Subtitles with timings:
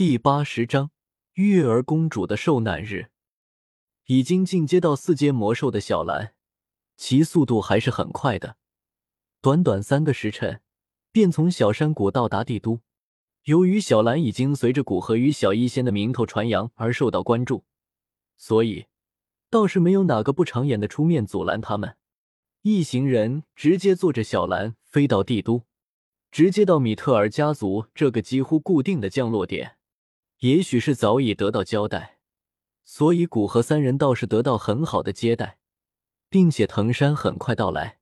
[0.00, 0.92] 第八十章
[1.34, 3.10] 月儿公主的受难日。
[4.06, 6.32] 已经进阶到四阶魔兽的小兰，
[6.96, 8.56] 其速度还是很快的，
[9.42, 10.62] 短短三个时辰，
[11.12, 12.80] 便从小山谷到达帝都。
[13.44, 17.66] 由于小兰已经随着古河与小医仙的名头传扬而受到关注，
[18.38, 18.86] 所以
[19.50, 21.98] 倒是没有哪个不长眼的出面阻拦他们。
[22.62, 25.66] 一行人直接坐着小兰飞到帝都，
[26.30, 29.76] 直接到米特尔家族这个几乎固定的降落点。
[30.40, 32.18] 也许是早已得到交代，
[32.82, 35.58] 所以古河三人倒是得到很好的接待，
[36.30, 37.98] 并且藤山很快到来。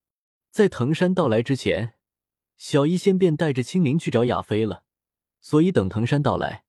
[0.53, 1.95] 在藤山到来之前，
[2.57, 4.85] 小医仙便带着青灵去找亚飞了。
[5.41, 6.65] 所以等藤山到来，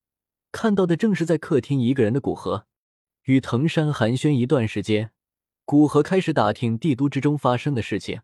[0.52, 2.66] 看到的正是在客厅一个人的古河。
[3.26, 5.12] 与藤山寒暄一段时间，
[5.66, 8.22] 古河开始打听帝都之中发生的事情。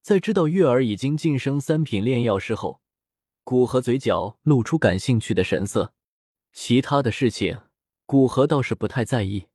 [0.00, 2.80] 在知道月儿已经晋升三品炼药师后，
[3.44, 5.94] 古河嘴角露出感兴趣的神色。
[6.52, 7.60] 其他的事情，
[8.04, 9.46] 古河倒是不太在意。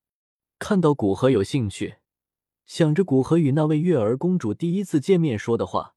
[0.57, 1.97] 看到古河有兴趣，
[2.65, 5.93] 想着古河与那位月儿公主第一次见面说的话，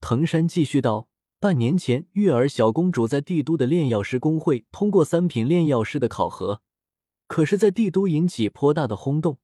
[0.00, 1.08] 藤山继续道
[1.40, 6.60] ：“半年前，月儿小公主在帝都的炼药师工会通过三品炼药师的考核，
[7.26, 9.38] 可是，在帝都引起颇大的轰动。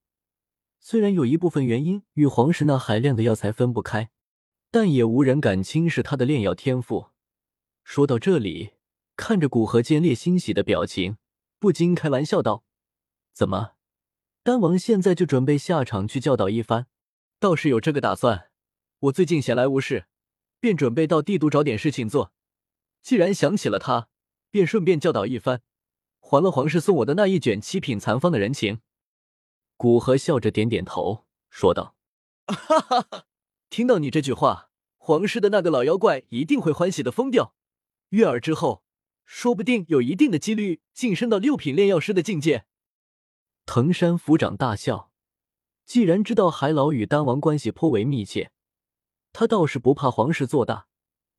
[0.81, 4.11] 虽然有一部分原因与皇室那海量的药材分不开，
[4.71, 7.07] 但也无人敢轻视她的炼药天赋。”
[7.83, 8.73] 说到这里。
[9.27, 11.17] 看着古河尖烈欣喜的表情，
[11.59, 12.63] 不禁开玩笑道
[13.33, 13.71] ：“怎么，
[14.43, 16.89] 丹王现在就准备下场去教导一番？
[17.41, 18.51] 倒是有这个打算。
[18.99, 20.05] 我最近闲来无事，
[20.61, 22.35] 便准备到帝都找点事情做。
[23.01, 24.09] 既然想起了他，
[24.51, 25.63] 便顺便教导一番，
[26.21, 28.83] 还了皇室送我的那一卷七品残方的人情。”
[29.79, 31.97] 古河笑着点点头，说道
[32.47, 33.25] ：“哈哈哈，
[33.71, 37.55] 听到你这句话，皇室的那个老妖怪一定会欢喜的疯掉。
[38.11, 38.84] 悦耳之后。”
[39.25, 42.67] 说不定有一定的几率晋升到六品炼药师的境界。
[43.67, 45.11] 藤山府长大笑，
[45.85, 48.53] 既然知道海老与丹王关系颇为密切，
[49.33, 50.87] 他倒是不怕皇室做大，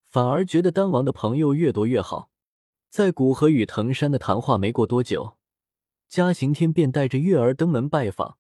[0.10, 2.32] 反而觉得丹王的朋友越多越好。
[2.90, 5.38] 在古河与藤山的谈话没过多久，
[6.08, 8.38] 嘉刑天便带着月儿登门拜访。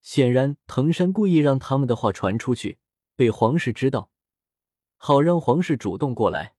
[0.00, 2.78] 显然，藤山故意让他们的话传出去，
[3.14, 4.10] 被皇室知道，
[4.96, 6.54] 好让皇室主动过来。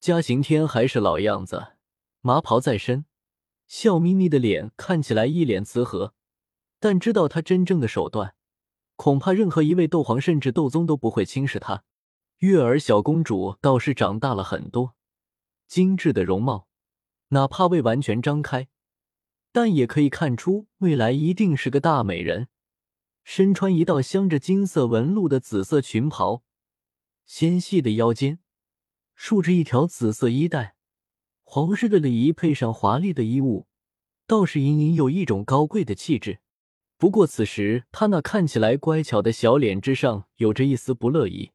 [0.00, 1.72] 嘉刑天还是老样子，
[2.20, 3.04] 麻袍在身，
[3.66, 6.14] 笑眯眯的脸看起来一脸慈和，
[6.78, 8.36] 但知道他真正的手段，
[8.94, 11.82] 恐怕任何一位斗皇甚至斗宗都不会轻视他。
[12.38, 14.94] 月儿小公主倒是长大了很多，
[15.66, 16.68] 精致的容貌，
[17.30, 18.68] 哪怕未完全张开，
[19.50, 22.46] 但也可以看出未来一定是个大美人。
[23.24, 26.44] 身穿一道镶着金色纹路的紫色裙袍，
[27.26, 28.38] 纤细的腰间。
[29.20, 30.76] 竖着一条紫色衣带，
[31.42, 33.66] 皇室的礼仪配上华丽的衣物，
[34.28, 36.38] 倒是隐隐有一种高贵的气质。
[36.96, 41.50] 不过此时他那看起来乖巧的小脸之上有着一丝不乐意，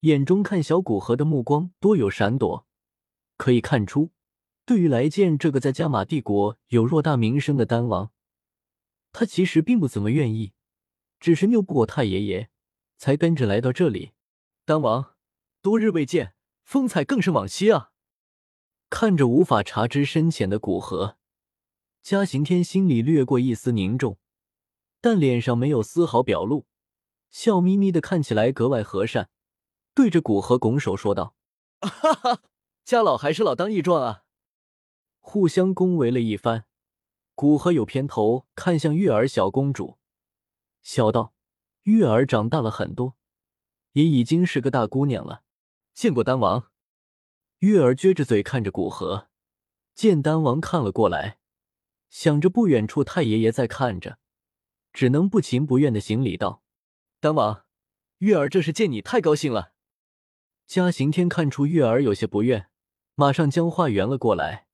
[0.00, 2.66] 眼中看小古河的目光多有闪躲。
[3.38, 4.10] 可以看出，
[4.66, 8.12] 对于来见这个在加玛帝国有偌大名声的丹王，
[9.12, 10.52] 他其实并不怎么愿意，
[11.18, 12.50] 只是拗不过太爷爷，
[12.98, 14.12] 才跟着来到这里。
[14.66, 15.14] 丹王，
[15.62, 16.34] 多日未见。
[16.68, 17.92] 风采更是往昔啊！
[18.90, 21.16] 看着无法察知深浅的古河，
[22.02, 24.18] 嘉刑天心里掠过一丝凝重，
[25.00, 26.66] 但脸上没有丝毫表露，
[27.30, 29.30] 笑眯眯的，看起来格外和善，
[29.94, 31.34] 对着古河拱手说道
[31.80, 32.42] ：“哈哈，
[32.84, 34.24] 家老还是老当益壮啊！”
[35.20, 36.66] 互相恭维了一番，
[37.34, 39.96] 古河有偏头看向月儿小公主，
[40.82, 41.32] 笑道
[41.84, 43.16] ：“月儿长大了很多，
[43.92, 45.44] 也已经是个大姑娘了。”
[45.98, 46.70] 见过丹王，
[47.58, 49.30] 月儿撅着嘴看着古河，
[49.96, 51.40] 见丹王看了过来，
[52.08, 54.20] 想着不远处太爷爷在看着，
[54.92, 56.62] 只能不情不愿的行礼道
[57.18, 57.64] ：“丹王，
[58.18, 59.72] 月儿这是见你太高兴了。”
[60.68, 62.70] 嘉行天看出月儿有些不愿，
[63.16, 64.68] 马上将话圆了过来，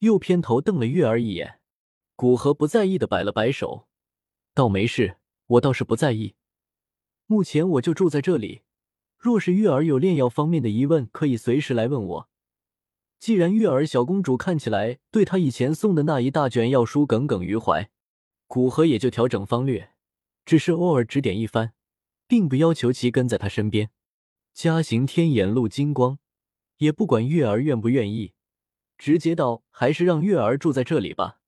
[0.00, 1.62] 又偏头瞪了月儿一眼。
[2.14, 3.88] 古河不在意的摆了摆手，
[4.52, 5.16] 道：“没事，
[5.46, 6.34] 我倒是不在意。
[7.24, 8.64] 目前我就住在这里。”
[9.18, 12.28] 若是月儿有炼药方面的疑问，可以随时来问我。
[13.18, 17.90] 既然月儿小公主看起来对她以前送的那一大卷药书耿耿于怀，
[18.46, 19.90] 古河也就调整方略，
[20.46, 21.72] 只是偶尔指点一番，
[22.28, 23.90] 并不要求其跟在他身边。
[24.54, 26.20] 嘉行天眼露金光，
[26.76, 28.34] 也不管月儿愿不愿意，
[28.96, 31.40] 直接道：“还是让月儿住在这里吧，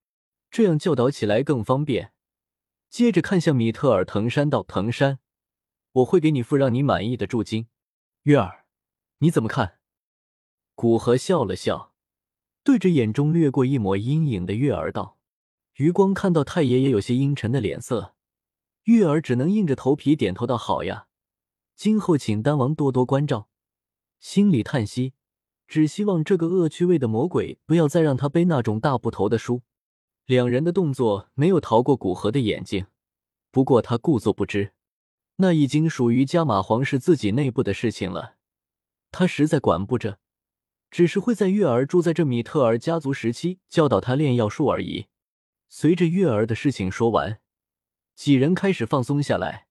[0.50, 2.12] 这样教导起来更方便。”
[2.90, 5.20] 接着看向米特尔藤山道：“藤山。”
[5.93, 7.67] 我会给你付让你满意的注金，
[8.23, 8.65] 月儿，
[9.19, 9.79] 你怎么看？
[10.77, 11.95] 古河笑了笑，
[12.63, 15.19] 对着眼中掠过一抹阴影的月儿道。
[15.75, 18.15] 余光看到太爷爷有些阴沉的脸色，
[18.85, 21.09] 月儿只能硬着头皮点头道：“好呀，
[21.75, 23.49] 今后请丹王多多关照。”
[24.21, 25.15] 心里叹息，
[25.67, 29.63] 只希望这个恶趣味的魔鬼不要再让他背那种大部头的书。
[30.27, 32.87] 两人的动作没有逃过古河的眼睛，
[33.51, 34.73] 不过他故作不知，
[35.43, 38.37] 那已经属于加玛皇室自己内部的事情了，
[39.11, 40.19] 他实在管不着，
[40.91, 45.07] 只是会在月儿住在这米特尔家族时期教导他炼药术而已。
[45.71, 47.41] 随着月儿的事情说完，
[48.15, 49.67] 几人开始放松下来，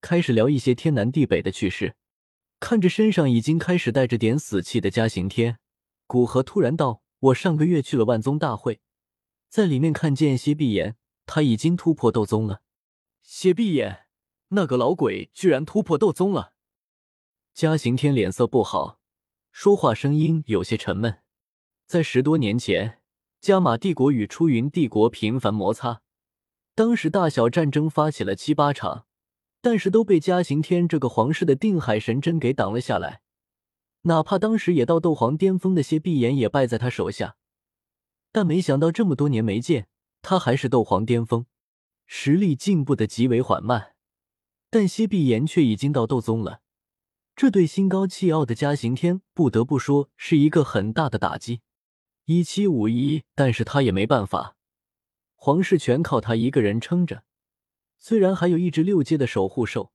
[0.00, 1.96] 开始聊一些天南地北的趣事。
[2.60, 5.58] 看着身上已经开始带着点死气的嘉刑天，
[6.06, 8.80] 古河突然道：“我上个月去了万宗大会，
[9.48, 12.62] 在里面看见谢碧言，他已经突破斗宗了。”
[13.22, 14.07] 谢碧言，
[14.50, 16.52] 那个老鬼居然突破斗宗了！
[17.52, 18.98] 嘉刑天脸色不好，
[19.52, 21.18] 说话声音有些沉闷。
[21.86, 23.00] 在十多年前，
[23.40, 26.00] 加玛帝国与出云帝国频繁摩擦，
[26.74, 29.06] 当时大小战争发起了七八场。
[29.60, 33.22] 但是都被嘉刑天这个皇室的定海神针给挡了下来，
[34.02, 37.36] 哪怕当时也到斗皇巅峰的谢碧炎也败在他手下。
[38.30, 39.88] 但没想到这么多年没见，
[40.22, 41.44] 他还是斗皇巅峰，
[42.06, 43.96] 实力进步的极为缓慢。
[44.70, 46.60] 但谢碧岩却已经到斗宗了，
[47.34, 51.62] 这对心高气傲的嘉刑天不得不说是一个很大的打击。
[52.26, 54.56] 一七五一，但是他也没办法，
[55.34, 57.24] 皇室全靠他一个人撑着。
[57.98, 59.92] 虽然还有一只六阶的守护兽，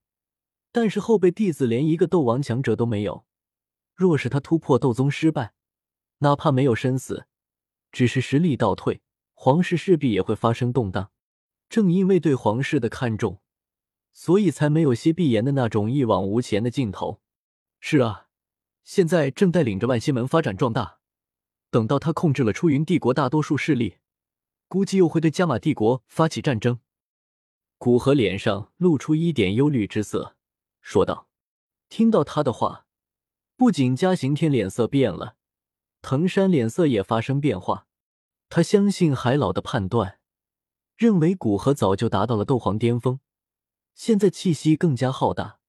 [0.72, 3.26] 但是后辈弟子连一个斗王强者都没有。
[3.94, 5.54] 若是他突破斗宗失败，
[6.18, 7.28] 哪怕没有身死，
[7.92, 9.04] 只是实力倒退，
[9.36, 11.12] 皇室势必也会发生动荡。
[11.70, 13.43] 正因为对皇室的看重，
[14.14, 17.20] 所以才没有些碧炎的那种一往无前的劲头。
[17.80, 18.28] 是啊，
[18.84, 21.00] 现在正带领着万仙门发展壮大，
[21.70, 23.98] 等到他控制了出云帝国大多数势力，
[24.70, 26.80] 估计又会对加玛帝国发起战争。
[27.78, 30.38] 古河脸上露出一点忧虑之色，
[30.80, 31.28] 说道
[31.90, 32.86] ：“听到他的话，
[33.58, 35.36] 不仅嘉刑天脸色变了，
[36.02, 37.88] 藤山脸色也发生变化。
[38.50, 40.20] 他相信海老的判断，
[40.96, 43.20] 认为古河早就达到了斗皇巅峰，
[43.94, 45.60] 现在气息更加浩大，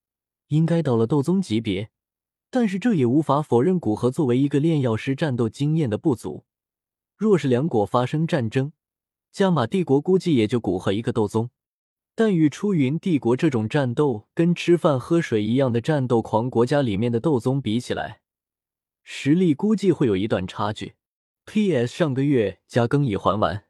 [0.49, 1.91] 应该到了斗宗级别。
[2.50, 6.44] 但是这也无法否认古河作为一个炼药师战斗经验的不足。
[7.17, 8.73] 若是两国发生战争，
[9.32, 11.50] 加玛帝国估计也就古河一个斗宗。”
[12.17, 18.20] 但与出云帝国这种战斗跟吃饭喝水一样的战斗狂国家里面的斗宗比起来，
[19.03, 20.94] 实力估计会有一段差距。
[21.44, 21.93] P.S.
[21.93, 23.65] 上个月加更已还完，